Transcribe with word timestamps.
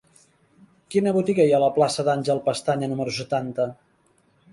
Quina 0.93 1.11
botiga 1.17 1.45
hi 1.49 1.53
ha 1.53 1.59
a 1.61 1.63
la 1.63 1.69
plaça 1.75 2.05
d'Àngel 2.07 2.41
Pestaña 2.47 2.89
número 2.95 3.15
setanta? 3.19 3.69